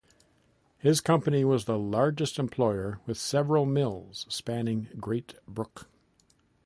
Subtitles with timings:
[0.79, 5.87] His company was the largest employer with several mills spanning Great Brook.